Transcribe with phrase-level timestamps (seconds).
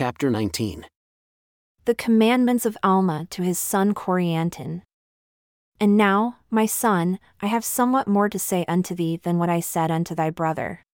[0.00, 0.86] Chapter 19
[1.84, 4.80] The commandments of Alma to his son Corianton.
[5.78, 9.60] And now, my son, I have somewhat more to say unto thee than what I
[9.60, 10.84] said unto thy brother.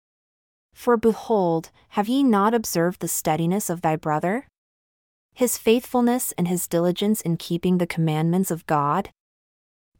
[0.74, 4.48] For behold, have ye not observed the steadiness of thy brother?
[5.34, 9.10] His faithfulness and his diligence in keeping the commandments of God?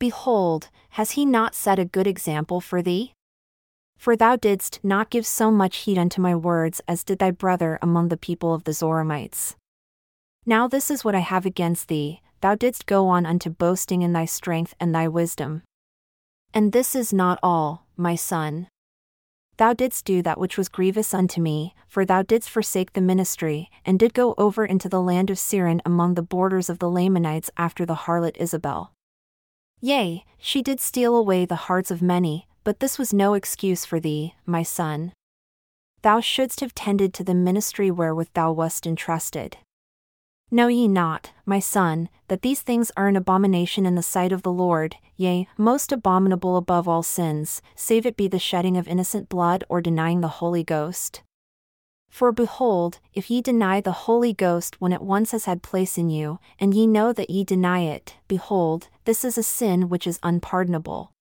[0.01, 0.69] Behold,
[0.99, 3.13] has he not set a good example for thee?
[3.97, 7.79] For thou didst not give so much heed unto my words as did thy brother
[7.83, 9.57] among the people of the Zoramites.
[10.45, 14.13] Now this is what I have against thee, thou didst go on unto boasting in
[14.13, 15.63] thy strength and thy wisdom.
[16.55, 18.69] And this is not all, my son.
[19.57, 23.71] Thou didst do that which was grievous unto me, for thou didst forsake the ministry,
[23.87, 27.51] and did go over into the land of Siron among the borders of the Lamanites
[27.57, 28.93] after the harlot Isabel.
[29.81, 34.01] Yea, she did steal away the hearts of many, but this was no excuse for
[34.01, 35.13] thee, my son.
[36.03, 39.59] Thou shouldst have tended to the ministry wherewith thou wast entrusted.
[40.51, 44.43] Know ye not, my son, that these things are an abomination in the sight of
[44.43, 49.29] the Lord, yea, most abominable above all sins, save it be the shedding of innocent
[49.29, 51.23] blood or denying the Holy Ghost?
[52.11, 56.11] For behold, if ye deny the Holy Ghost when it once has had place in
[56.11, 60.19] you, and ye know that ye deny it, behold, this is a sin which is
[60.25, 61.13] unpardonable.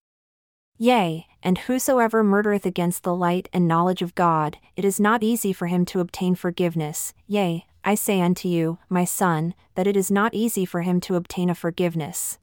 [0.78, 5.54] Yea, and whosoever murdereth against the light and knowledge of God, it is not easy
[5.54, 10.12] for him to obtain forgiveness, yea, I say unto you, my son, that it is
[10.12, 12.40] not easy for him to obtain a forgiveness.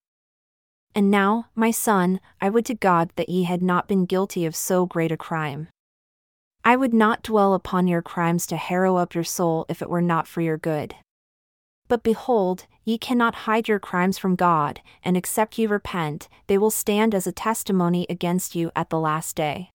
[0.95, 4.57] And now, my son, I would to God that ye had not been guilty of
[4.57, 5.69] so great a crime.
[6.65, 10.03] I would not dwell upon your crimes to harrow up your soul if it were
[10.03, 10.95] not for your good.
[11.93, 16.71] But behold, ye cannot hide your crimes from God, and except ye repent, they will
[16.71, 19.69] stand as a testimony against you at the last day.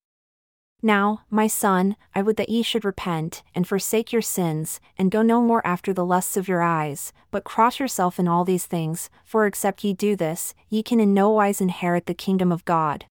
[0.81, 5.21] Now, my son, I would that ye should repent, and forsake your sins, and go
[5.21, 9.11] no more after the lusts of your eyes, but cross yourself in all these things,
[9.23, 13.05] for except ye do this, ye can in no wise inherit the kingdom of God.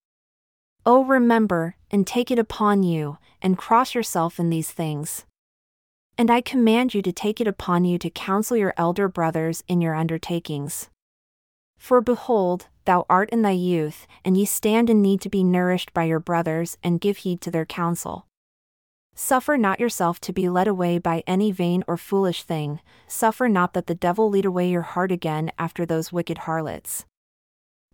[0.84, 5.24] O remember, and take it upon you, and cross yourself in these things.
[6.18, 9.82] And I command you to take it upon you to counsel your elder brothers in
[9.82, 10.88] your undertakings.
[11.76, 15.92] For behold, thou art in thy youth, and ye stand in need to be nourished
[15.92, 18.26] by your brothers, and give heed to their counsel.
[19.14, 23.74] Suffer not yourself to be led away by any vain or foolish thing, suffer not
[23.74, 27.04] that the devil lead away your heart again after those wicked harlots.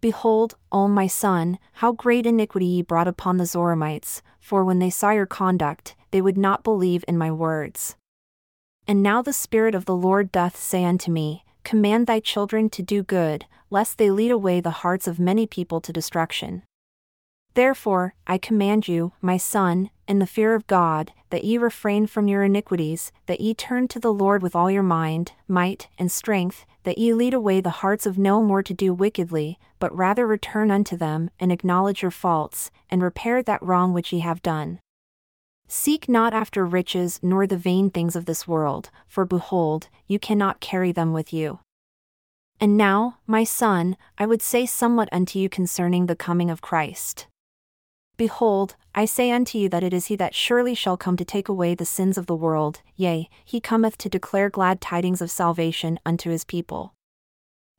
[0.00, 4.90] Behold, O my son, how great iniquity ye brought upon the Zoramites, for when they
[4.90, 7.96] saw your conduct, they would not believe in my words.
[8.86, 12.82] And now the Spirit of the Lord doth say unto me, Command thy children to
[12.82, 16.62] do good, lest they lead away the hearts of many people to destruction.
[17.54, 22.26] Therefore, I command you, my son, in the fear of God, that ye refrain from
[22.26, 26.64] your iniquities, that ye turn to the Lord with all your mind, might, and strength,
[26.84, 30.70] that ye lead away the hearts of no more to do wickedly, but rather return
[30.70, 34.80] unto them, and acknowledge your faults, and repair that wrong which ye have done.
[35.74, 40.60] Seek not after riches nor the vain things of this world, for behold, you cannot
[40.60, 41.60] carry them with you.
[42.60, 47.26] And now, my son, I would say somewhat unto you concerning the coming of Christ.
[48.18, 51.48] Behold, I say unto you that it is he that surely shall come to take
[51.48, 55.98] away the sins of the world, yea, he cometh to declare glad tidings of salvation
[56.04, 56.92] unto his people.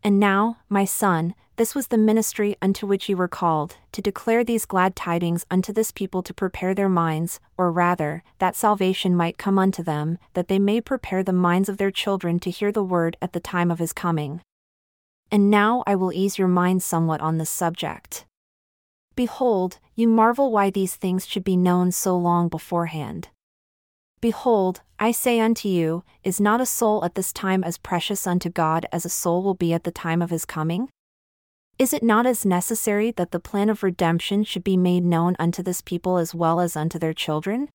[0.04, 4.44] And now, my son, this was the ministry unto which you were called, to declare
[4.44, 9.38] these glad tidings unto this people to prepare their minds, or rather, that salvation might
[9.38, 12.84] come unto them, that they may prepare the minds of their children to hear the
[12.84, 14.42] word at the time of his coming.
[15.32, 18.26] And now I will ease your mind somewhat on this subject.
[19.16, 23.30] Behold, you marvel why these things should be known so long beforehand.
[24.24, 28.50] Behold, I say unto you, is not a soul at this time as precious unto
[28.50, 30.88] God as a soul will be at the time of his coming?
[31.78, 35.62] Is it not as necessary that the plan of redemption should be made known unto
[35.62, 37.68] this people as well as unto their children?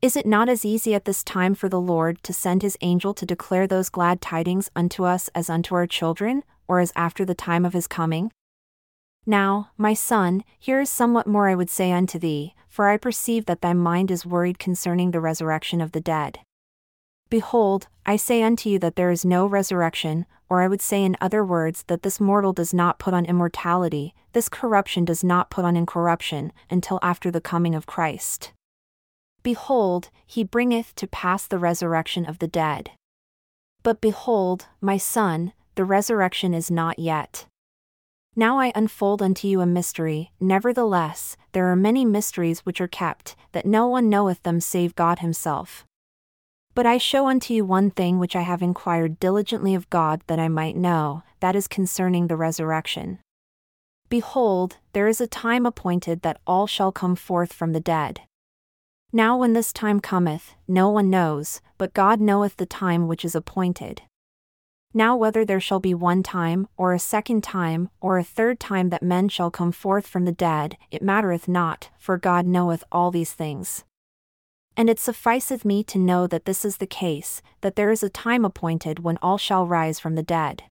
[0.00, 3.12] Is it not as easy at this time for the Lord to send his angel
[3.14, 7.34] to declare those glad tidings unto us as unto our children, or as after the
[7.34, 8.30] time of his coming?
[9.26, 13.46] Now, my son, here is somewhat more I would say unto thee, for I perceive
[13.46, 16.38] that thy mind is worried concerning the resurrection of the dead.
[17.28, 21.16] Behold, I say unto you that there is no resurrection, or I would say in
[21.20, 25.64] other words that this mortal does not put on immortality, this corruption does not put
[25.64, 28.52] on incorruption, until after the coming of Christ.
[29.42, 32.92] Behold, he bringeth to pass the resurrection of the dead.
[33.82, 37.46] But behold, my son, the resurrection is not yet.
[38.38, 43.34] Now I unfold unto you a mystery, nevertheless, there are many mysteries which are kept,
[43.52, 45.86] that no one knoweth them save God himself.
[46.74, 50.38] But I show unto you one thing which I have inquired diligently of God that
[50.38, 53.20] I might know, that is concerning the resurrection.
[54.10, 58.20] Behold, there is a time appointed that all shall come forth from the dead.
[59.14, 63.34] Now, when this time cometh, no one knows, but God knoweth the time which is
[63.34, 64.02] appointed.
[64.96, 68.88] Now, whether there shall be one time, or a second time, or a third time
[68.88, 73.10] that men shall come forth from the dead, it mattereth not, for God knoweth all
[73.10, 73.84] these things.
[74.74, 78.08] And it sufficeth me to know that this is the case, that there is a
[78.08, 80.62] time appointed when all shall rise from the dead.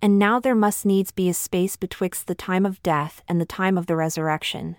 [0.00, 3.44] And now there must needs be a space betwixt the time of death and the
[3.44, 4.76] time of the resurrection.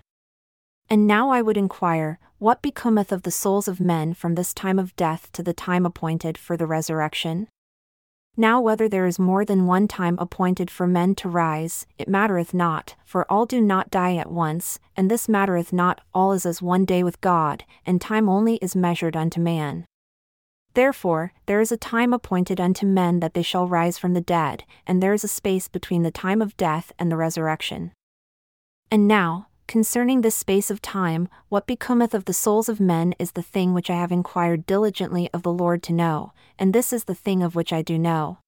[0.88, 4.78] And now I would inquire, what becometh of the souls of men from this time
[4.78, 7.48] of death to the time appointed for the resurrection?
[8.38, 12.52] Now whether there is more than one time appointed for men to rise, it mattereth
[12.52, 16.60] not, for all do not die at once, and this mattereth not, all is as
[16.60, 19.86] one day with God, and time only is measured unto man.
[20.74, 24.64] Therefore, there is a time appointed unto men that they shall rise from the dead,
[24.86, 27.92] and there is a space between the time of death and the resurrection.
[28.90, 33.32] And now, concerning this space of time, what becometh of the souls of men is
[33.32, 37.04] the thing which I have inquired diligently of the Lord to know, and this is
[37.04, 38.38] the thing of which I do know.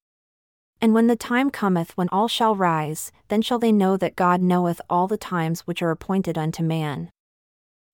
[0.81, 4.41] And when the time cometh when all shall rise, then shall they know that God
[4.41, 7.11] knoweth all the times which are appointed unto man.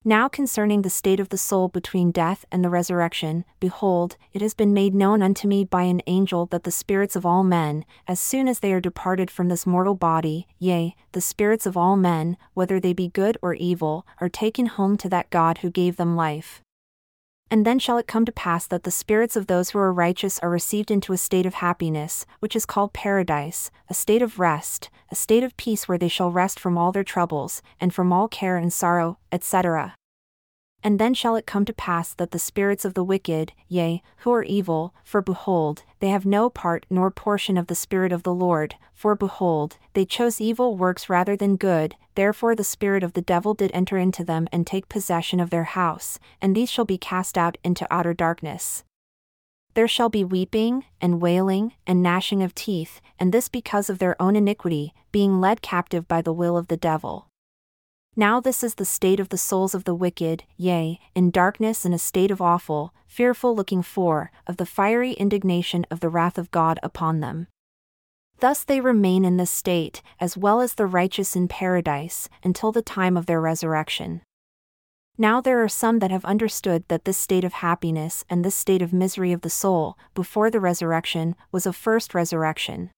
[0.06, 4.52] Now concerning the state of the soul between death and the resurrection, behold, it has
[4.52, 8.20] been made known unto me by an angel that the spirits of all men, as
[8.20, 12.36] soon as they are departed from this mortal body, yea, the spirits of all men,
[12.52, 16.14] whether they be good or evil, are taken home to that God who gave them
[16.14, 16.60] life.
[17.50, 20.38] And then shall it come to pass that the spirits of those who are righteous
[20.40, 24.90] are received into a state of happiness, which is called paradise, a state of rest,
[25.10, 28.28] a state of peace where they shall rest from all their troubles, and from all
[28.28, 29.94] care and sorrow, etc.
[30.84, 34.32] And then shall it come to pass that the spirits of the wicked, yea, who
[34.32, 38.34] are evil, for behold, they have no part nor portion of the Spirit of the
[38.34, 43.22] Lord, for behold, they chose evil works rather than good, therefore the spirit of the
[43.22, 46.98] devil did enter into them and take possession of their house, and these shall be
[46.98, 48.84] cast out into outer darkness.
[49.72, 54.20] There shall be weeping, and wailing, and gnashing of teeth, and this because of their
[54.20, 57.28] own iniquity, being led captive by the will of the devil.
[58.16, 61.92] Now this is the state of the souls of the wicked, yea, in darkness and
[61.92, 66.52] a state of awful, fearful looking for, of the fiery indignation of the wrath of
[66.52, 67.48] God upon them.
[68.38, 72.82] Thus they remain in this state, as well as the righteous in paradise, until the
[72.82, 74.22] time of their resurrection.
[75.18, 78.82] Now there are some that have understood that this state of happiness and this state
[78.82, 82.90] of misery of the soul, before the resurrection, was a first resurrection.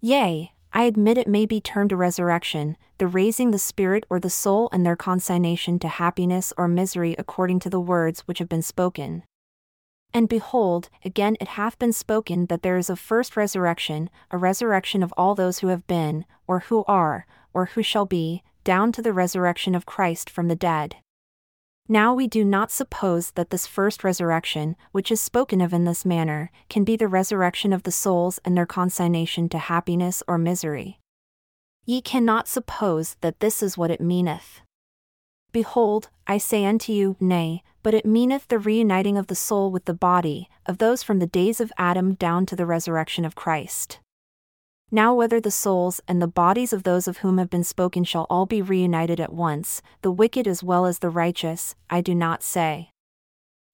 [0.00, 4.30] Yea, I admit it may be termed a resurrection, the raising the spirit or the
[4.30, 8.62] soul and their consignation to happiness or misery according to the words which have been
[8.62, 9.22] spoken.
[10.12, 15.02] And behold, again it hath been spoken that there is a first resurrection, a resurrection
[15.02, 19.02] of all those who have been, or who are, or who shall be, down to
[19.02, 20.96] the resurrection of Christ from the dead.
[21.88, 26.04] Now we do not suppose that this first resurrection, which is spoken of in this
[26.04, 30.98] manner, can be the resurrection of the souls and their consignation to happiness or misery.
[31.84, 34.62] Ye cannot suppose that this is what it meaneth.
[35.52, 39.84] Behold, I say unto you, Nay, but it meaneth the reuniting of the soul with
[39.84, 44.00] the body, of those from the days of Adam down to the resurrection of Christ.
[44.90, 48.26] Now, whether the souls and the bodies of those of whom have been spoken shall
[48.30, 52.42] all be reunited at once, the wicked as well as the righteous, I do not
[52.44, 52.90] say.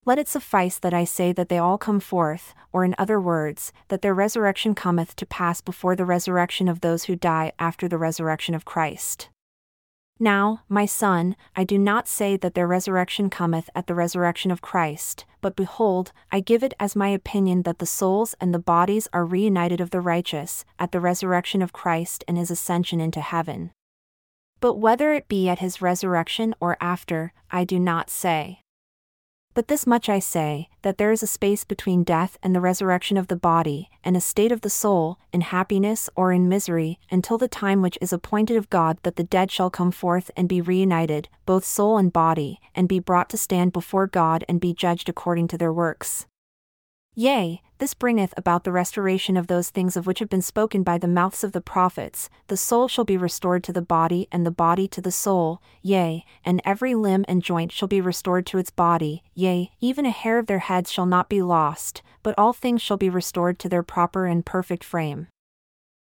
[0.05, 3.71] Let it suffice that I say that they all come forth, or in other words,
[3.89, 7.99] that their resurrection cometh to pass before the resurrection of those who die after the
[7.99, 9.29] resurrection of Christ.
[10.23, 14.61] Now, my son, I do not say that their resurrection cometh at the resurrection of
[14.61, 19.09] Christ, but behold, I give it as my opinion that the souls and the bodies
[19.11, 23.71] are reunited of the righteous, at the resurrection of Christ and his ascension into heaven.
[24.61, 28.62] But whether it be at his resurrection or after, I do not say.
[29.55, 33.17] But this much I say, that there is a space between death and the resurrection
[33.17, 37.37] of the body, and a state of the soul, in happiness or in misery, until
[37.37, 40.59] the time which is appointed of God that the dead shall come forth and be
[40.59, 45.07] reunited, both soul and body, and be brought to stand before God and be judged
[45.07, 46.25] according to their works.
[47.15, 50.97] Yea, this bringeth about the restoration of those things of which have been spoken by
[50.97, 54.51] the mouths of the prophets the soul shall be restored to the body, and the
[54.51, 58.71] body to the soul, yea, and every limb and joint shall be restored to its
[58.71, 62.81] body, yea, even a hair of their heads shall not be lost, but all things
[62.81, 65.27] shall be restored to their proper and perfect frame.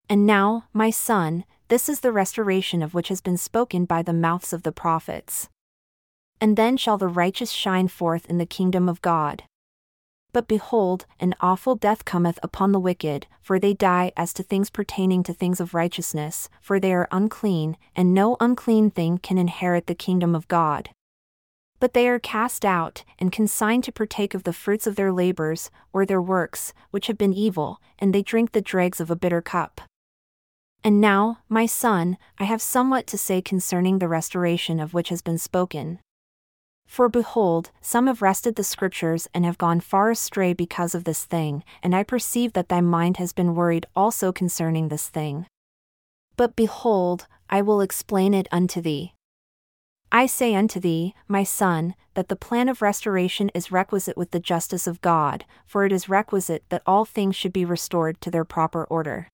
[0.09, 4.13] And now, my son, this is the restoration of which has been spoken by the
[4.15, 5.49] mouths of the prophets.
[6.41, 9.45] And then shall the righteous shine forth in the kingdom of God.
[10.35, 14.69] But behold, an awful death cometh upon the wicked, for they die as to things
[14.69, 19.87] pertaining to things of righteousness, for they are unclean, and no unclean thing can inherit
[19.87, 20.91] the kingdom of God.
[21.79, 25.71] But they are cast out, and consigned to partake of the fruits of their labors,
[25.93, 29.41] or their works, which have been evil, and they drink the dregs of a bitter
[29.41, 29.83] cup.
[30.83, 35.23] And now, my son, I have somewhat to say concerning the restoration of which has
[35.23, 36.01] been spoken.
[36.87, 41.25] For behold, some have wrested the Scriptures and have gone far astray because of this
[41.25, 45.47] thing, and I perceive that thy mind has been worried also concerning this thing.
[46.37, 49.15] But behold, I will explain it unto thee.
[50.13, 54.39] I say unto thee, my son, that the plan of restoration is requisite with the
[54.39, 58.45] justice of God, for it is requisite that all things should be restored to their
[58.45, 59.29] proper order.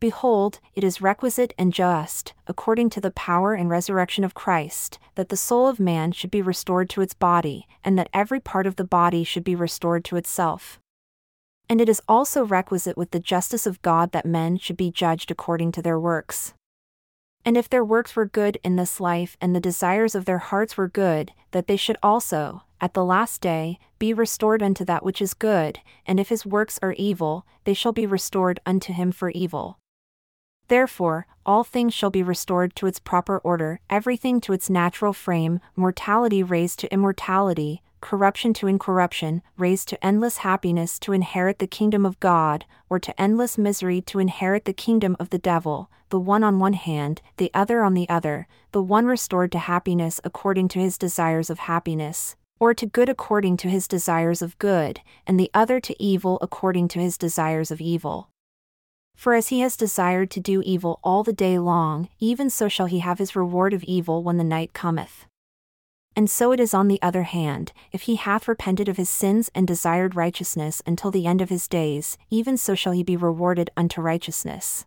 [0.00, 5.28] Behold, it is requisite and just, according to the power and resurrection of Christ, that
[5.28, 8.76] the soul of man should be restored to its body, and that every part of
[8.76, 10.78] the body should be restored to itself.
[11.68, 15.32] And it is also requisite with the justice of God that men should be judged
[15.32, 16.54] according to their works.
[17.44, 20.76] And if their works were good in this life and the desires of their hearts
[20.76, 25.20] were good, that they should also, at the last day, be restored unto that which
[25.20, 29.30] is good, and if his works are evil, they shall be restored unto him for
[29.30, 29.76] evil.
[30.68, 35.60] Therefore, all things shall be restored to its proper order, everything to its natural frame,
[35.74, 42.04] mortality raised to immortality, corruption to incorruption, raised to endless happiness to inherit the kingdom
[42.04, 46.44] of God, or to endless misery to inherit the kingdom of the devil, the one
[46.44, 50.78] on one hand, the other on the other, the one restored to happiness according to
[50.78, 55.50] his desires of happiness, or to good according to his desires of good, and the
[55.54, 58.28] other to evil according to his desires of evil.
[59.18, 62.86] For as he has desired to do evil all the day long, even so shall
[62.86, 65.26] he have his reward of evil when the night cometh.
[66.14, 69.50] And so it is on the other hand, if he hath repented of his sins
[69.56, 73.70] and desired righteousness until the end of his days, even so shall he be rewarded
[73.76, 74.86] unto righteousness.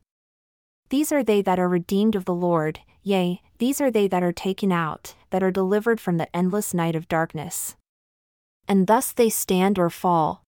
[0.88, 4.32] These are they that are redeemed of the Lord, yea, these are they that are
[4.32, 7.76] taken out, that are delivered from the endless night of darkness.
[8.66, 10.46] And thus they stand or fall,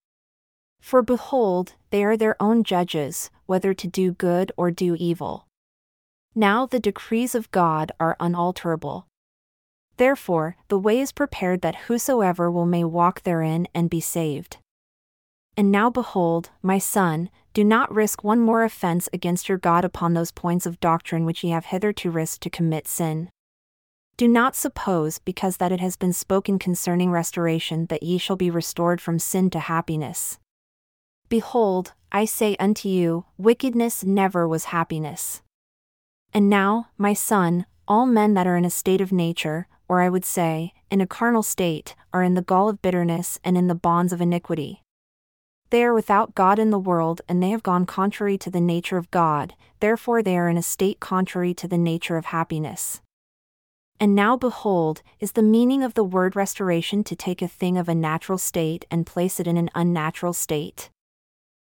[0.84, 5.48] for behold, they are their own judges, whether to do good or do evil.
[6.36, 9.08] Now the decrees of God are unalterable.
[9.98, 14.58] Therefore, the way is prepared that whosoever will may walk therein and be saved.
[15.56, 20.14] And now behold, my son, do not risk one more offense against your God upon
[20.14, 23.30] those points of doctrine which ye have hitherto risked to commit sin.
[24.18, 28.50] Do not suppose, because that it has been spoken concerning restoration, that ye shall be
[28.50, 30.40] restored from sin to happiness.
[31.34, 35.42] Behold, I say unto you, wickedness never was happiness.
[36.32, 40.10] And now, my son, all men that are in a state of nature, or I
[40.10, 43.74] would say, in a carnal state, are in the gall of bitterness and in the
[43.74, 44.84] bonds of iniquity.
[45.72, 48.98] They are without God in the world, and they have gone contrary to the nature
[48.98, 53.02] of God, therefore they are in a state contrary to the nature of happiness.
[54.00, 57.90] And now behold, is the meaning of the word restoration to take a thing of
[57.90, 60.92] a natural state and place it in an unnatural state?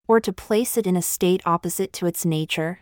[0.07, 2.81] Or to place it in a state opposite to its nature?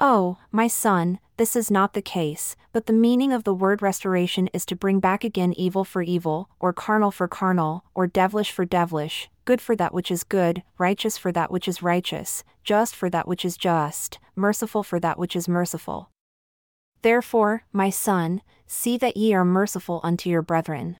[0.00, 4.48] Oh, my son, this is not the case, but the meaning of the word restoration
[4.52, 8.64] is to bring back again evil for evil, or carnal for carnal, or devilish for
[8.64, 13.10] devilish, good for that which is good, righteous for that which is righteous, just for
[13.10, 16.10] that which is just, merciful for that which is merciful.
[17.02, 20.96] Therefore, my son, see that ye are merciful unto your brethren.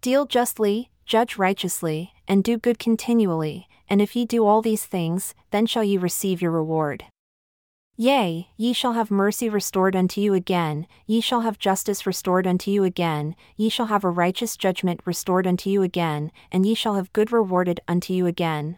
[0.00, 5.34] Deal justly, judge righteously, and do good continually, and if ye do all these things,
[5.50, 7.04] then shall ye receive your reward.
[7.96, 12.68] Yea, ye shall have mercy restored unto you again, ye shall have justice restored unto
[12.68, 16.96] you again, ye shall have a righteous judgment restored unto you again, and ye shall
[16.96, 18.76] have good rewarded unto you again.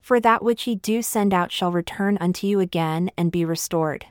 [0.00, 4.06] For that which ye do send out shall return unto you again and be restored.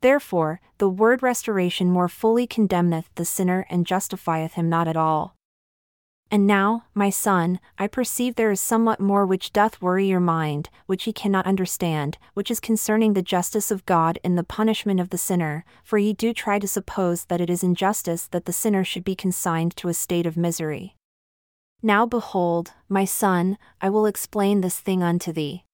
[0.00, 5.35] Therefore, the word restoration more fully condemneth the sinner and justifieth him not at all.
[6.28, 10.70] And now, my son, I perceive there is somewhat more which doth worry your mind,
[10.86, 15.10] which ye cannot understand, which is concerning the justice of God in the punishment of
[15.10, 18.82] the sinner, for ye do try to suppose that it is injustice that the sinner
[18.82, 20.96] should be consigned to a state of misery.
[21.80, 25.65] Now behold, my son, I will explain this thing unto thee.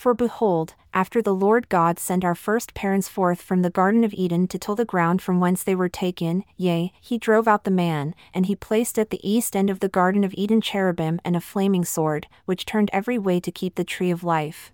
[0.00, 4.14] For behold, after the Lord God sent our first parents forth from the Garden of
[4.14, 7.70] Eden to till the ground from whence they were taken, yea, he drove out the
[7.70, 11.36] man, and he placed at the east end of the Garden of Eden cherubim and
[11.36, 14.72] a flaming sword, which turned every way to keep the tree of life.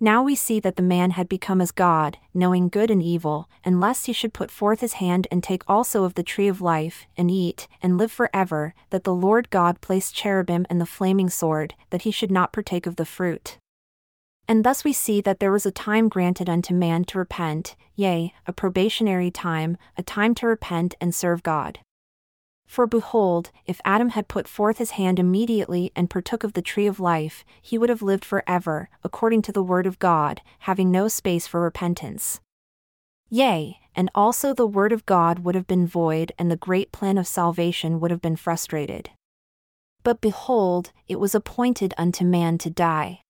[0.00, 3.78] Now we see that the man had become as God, knowing good and evil, and
[3.78, 7.06] lest he should put forth his hand and take also of the tree of life,
[7.14, 11.28] and eat, and live for ever, that the Lord God placed cherubim and the flaming
[11.28, 13.58] sword, that he should not partake of the fruit.
[14.50, 18.34] And thus we see that there was a time granted unto man to repent, yea,
[18.48, 21.78] a probationary time, a time to repent and serve God.
[22.66, 26.88] For behold, if Adam had put forth his hand immediately and partook of the tree
[26.88, 30.90] of life, he would have lived for ever, according to the word of God, having
[30.90, 32.40] no space for repentance.
[33.28, 37.18] Yea, and also the word of God would have been void and the great plan
[37.18, 39.10] of salvation would have been frustrated.
[40.02, 43.20] But behold, it was appointed unto man to die.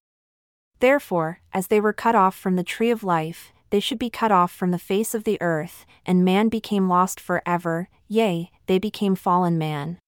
[0.81, 4.33] Therefore, as they were cut off from the tree of life, they should be cut
[4.33, 8.79] off from the face of the earth, and man became lost for ever, yea, they
[8.79, 9.99] became fallen man.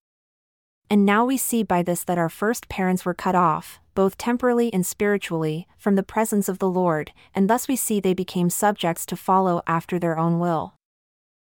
[0.90, 4.72] And now we see by this that our first parents were cut off, both temporally
[4.72, 9.06] and spiritually, from the presence of the Lord, and thus we see they became subjects
[9.06, 10.74] to follow after their own will.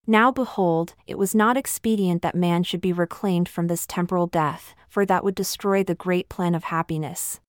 [0.06, 4.74] Now behold, it was not expedient that man should be reclaimed from this temporal death,
[4.88, 7.40] for that would destroy the great plan of happiness.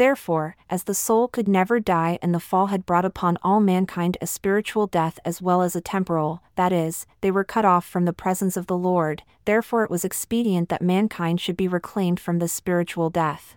[0.00, 4.16] Therefore, as the soul could never die and the fall had brought upon all mankind
[4.22, 8.06] a spiritual death as well as a temporal, that is, they were cut off from
[8.06, 12.38] the presence of the Lord, therefore it was expedient that mankind should be reclaimed from
[12.38, 13.56] this spiritual death.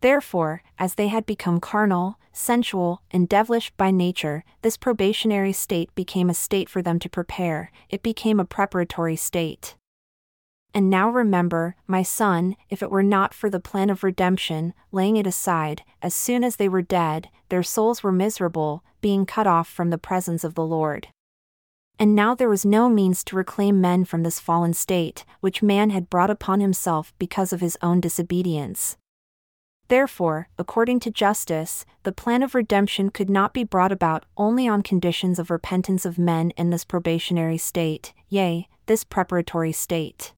[0.00, 6.28] Therefore, as they had become carnal, sensual, and devilish by nature, this probationary state became
[6.28, 9.76] a state for them to prepare, it became a preparatory state.
[10.76, 15.16] And now remember, my son, if it were not for the plan of redemption, laying
[15.16, 19.68] it aside, as soon as they were dead, their souls were miserable, being cut off
[19.68, 21.06] from the presence of the Lord.
[21.96, 25.90] And now there was no means to reclaim men from this fallen state, which man
[25.90, 28.96] had brought upon himself because of his own disobedience.
[29.86, 34.82] Therefore, according to justice, the plan of redemption could not be brought about only on
[34.82, 40.32] conditions of repentance of men in this probationary state, yea, this preparatory state.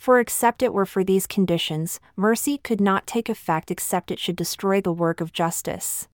[0.00, 4.34] For except it were for these conditions, mercy could not take effect except it should
[4.34, 6.08] destroy the work of justice.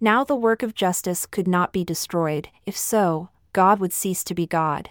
[0.00, 4.36] Now the work of justice could not be destroyed, if so, God would cease to
[4.36, 4.90] be God.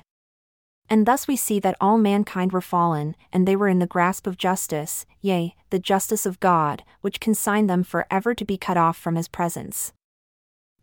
[0.90, 4.28] And thus we see that all mankind were fallen, and they were in the grasp
[4.28, 8.76] of justice, yea, the justice of God, which consigned them for ever to be cut
[8.76, 9.94] off from his presence.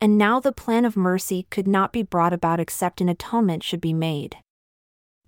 [0.00, 3.82] And now the plan of mercy could not be brought about except an atonement should
[3.82, 4.38] be made.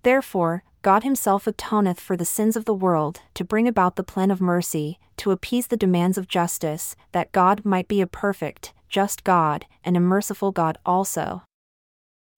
[0.03, 4.31] Therefore, God Himself atoneth for the sins of the world, to bring about the plan
[4.31, 9.23] of mercy, to appease the demands of justice, that God might be a perfect, just
[9.23, 11.43] God, and a merciful God also.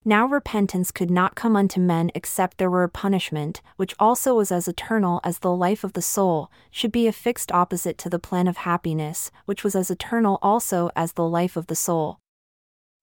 [0.05, 4.51] Now repentance could not come unto men except there were a punishment, which also was
[4.51, 8.49] as eternal as the life of the soul, should be affixed opposite to the plan
[8.49, 12.19] of happiness, which was as eternal also as the life of the soul.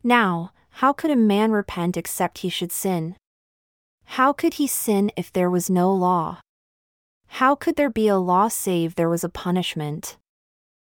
[0.04, 3.16] Now, how could a man repent except he should sin?
[4.14, 6.40] How could he sin if there was no law?
[7.38, 10.16] How could there be a law save there was a punishment?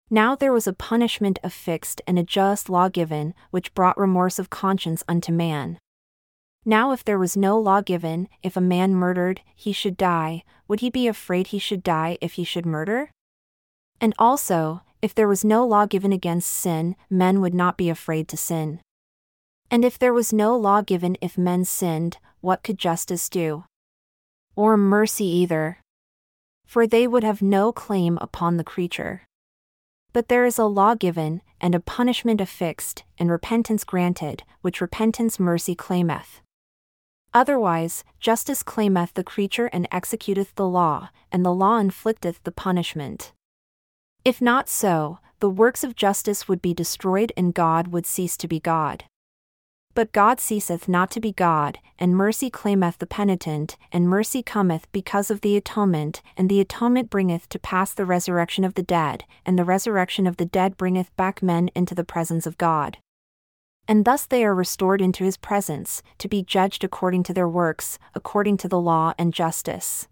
[0.09, 4.49] Now there was a punishment affixed and a just law given, which brought remorse of
[4.49, 5.77] conscience unto man.
[6.65, 10.79] Now, if there was no law given, if a man murdered, he should die, would
[10.79, 13.11] he be afraid he should die if he should murder?
[14.01, 18.27] And also, if there was no law given against sin, men would not be afraid
[18.29, 18.79] to sin.
[19.69, 23.63] And if there was no law given if men sinned, what could justice do?
[24.53, 25.77] Or mercy either.
[26.65, 29.21] For they would have no claim upon the creature.
[30.11, 35.39] But there is a law given, and a punishment affixed, and repentance granted, which repentance
[35.39, 36.41] mercy claimeth.
[37.33, 43.31] Otherwise, justice claimeth the creature and executeth the law, and the law inflicteth the punishment.
[44.25, 48.49] If not so, the works of justice would be destroyed and God would cease to
[48.49, 49.05] be God.
[49.95, 54.91] But God ceaseth not to be God, and mercy claimeth the penitent, and mercy cometh
[54.91, 59.23] because of the atonement, and the atonement bringeth to pass the resurrection of the dead,
[59.45, 62.97] and the resurrection of the dead bringeth back men into the presence of God.
[63.87, 67.99] And thus they are restored into his presence, to be judged according to their works,
[68.15, 70.07] according to the law and justice.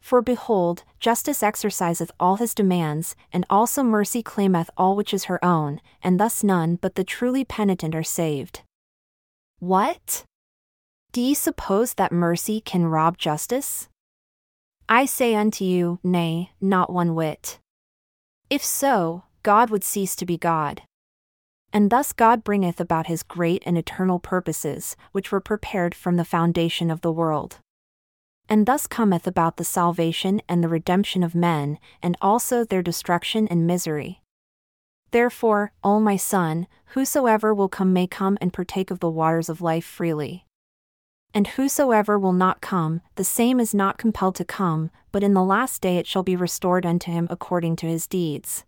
[0.00, 5.44] For behold, justice exerciseth all his demands, and also mercy claimeth all which is her
[5.44, 8.62] own, and thus none but the truly penitent are saved.
[9.60, 10.24] What?
[11.10, 13.88] Do ye suppose that mercy can rob justice?
[14.88, 17.58] I say unto you, nay, not one whit.
[18.48, 20.82] If so, God would cease to be God.
[21.72, 26.24] And thus God bringeth about his great and eternal purposes, which were prepared from the
[26.24, 27.58] foundation of the world.
[28.48, 33.46] And thus cometh about the salvation and the redemption of men, and also their destruction
[33.48, 34.22] and misery.
[35.10, 39.60] Therefore, O my son, whosoever will come may come and partake of the waters of
[39.60, 40.44] life freely.
[41.34, 45.44] And whosoever will not come, the same is not compelled to come, but in the
[45.44, 48.64] last day it shall be restored unto him according to his deeds.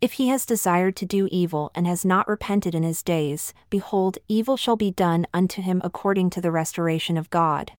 [0.00, 4.18] If he has desired to do evil and has not repented in his days, behold,
[4.28, 7.72] evil shall be done unto him according to the restoration of God.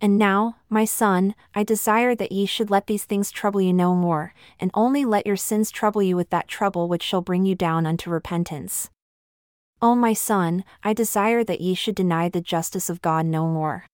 [0.00, 3.94] And now, my son, I desire that ye should let these things trouble you no
[3.94, 7.54] more, and only let your sins trouble you with that trouble which shall bring you
[7.54, 8.90] down unto repentance.
[9.80, 13.86] O my son, I desire that ye should deny the justice of God no more.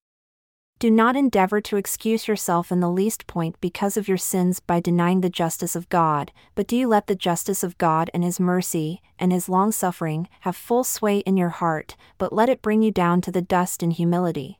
[0.80, 4.80] Do not endeavor to excuse yourself in the least point because of your sins by
[4.80, 8.40] denying the justice of God, but do you let the justice of God and His
[8.40, 12.82] mercy, and His long suffering, have full sway in your heart, but let it bring
[12.82, 14.58] you down to the dust in humility.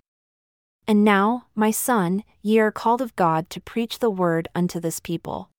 [0.87, 5.01] And now, my son, ye are called of God to preach the word unto this
[5.01, 5.51] people.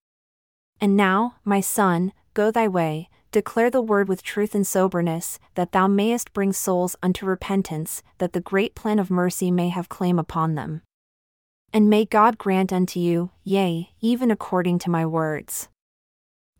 [0.82, 5.72] And now, my son, go thy way, declare the word with truth and soberness, that
[5.72, 10.20] thou mayest bring souls unto repentance, that the great plan of mercy may have claim
[10.20, 10.82] upon them.
[11.72, 15.70] And may God grant unto you, yea, even according to my words.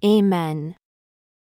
[0.04, 0.76] Amen.